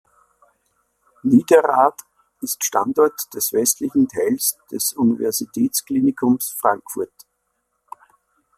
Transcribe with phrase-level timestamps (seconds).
[1.21, 2.01] Niederrad
[2.41, 7.13] ist Standort des westlichen Teils des Universitätsklinikums Frankfurt.